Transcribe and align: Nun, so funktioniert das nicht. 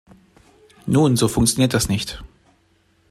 Nun, 0.87 1.15
so 1.15 1.27
funktioniert 1.27 1.75
das 1.75 1.87
nicht. 1.87 2.23